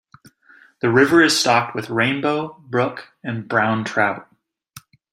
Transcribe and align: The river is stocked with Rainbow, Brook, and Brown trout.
The 0.79 0.89
river 0.89 1.21
is 1.21 1.39
stocked 1.39 1.75
with 1.75 1.91
Rainbow, 1.91 2.57
Brook, 2.67 3.09
and 3.23 3.47
Brown 3.47 3.83
trout. 3.83 4.27